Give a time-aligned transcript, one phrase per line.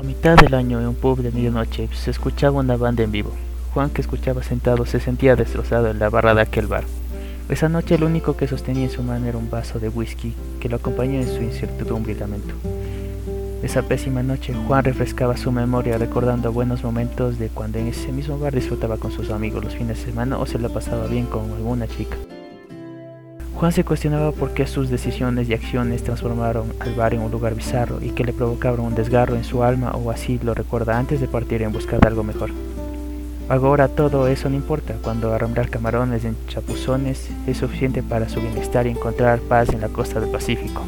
[0.00, 3.32] A mitad del año, en un pub de medianoche, se escuchaba una banda en vivo.
[3.74, 6.84] Juan, que escuchaba sentado, se sentía destrozado en la barra de aquel bar.
[7.50, 10.70] Esa noche lo único que sostenía en su mano era un vaso de whisky que
[10.70, 12.54] lo acompañó en su incertidumbre y lamento.
[13.62, 18.38] Esa pésima noche, Juan refrescaba su memoria recordando buenos momentos de cuando en ese mismo
[18.38, 21.42] bar disfrutaba con sus amigos los fines de semana o se la pasaba bien con
[21.50, 22.16] alguna chica.
[23.60, 27.54] Juan se cuestionaba por qué sus decisiones y acciones transformaron al bar en un lugar
[27.54, 31.20] bizarro y que le provocaron un desgarro en su alma o así lo recuerda antes
[31.20, 32.52] de partir en busca de algo mejor.
[33.50, 38.86] Ahora todo eso no importa, cuando arramblar camarones en chapuzones es suficiente para su bienestar
[38.86, 40.80] y encontrar paz en la costa del Pacífico.